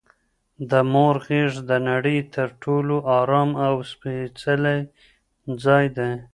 د 0.69 0.71
مور 0.91 1.15
غیږ 1.25 1.53
د 1.69 1.71
نړۍ 1.89 2.17
تر 2.35 2.47
ټولو 2.63 2.95
ارام 3.19 3.49
او 3.67 3.73
سپیڅلی 3.91 4.79
ځای 5.63 5.85
دی 5.97 6.11